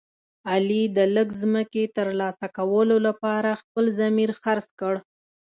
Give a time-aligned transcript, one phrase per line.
[0.51, 4.93] علي د لږ ځمکې تر لاسه کولو لپاره خپل ضمیر خرڅ کړ.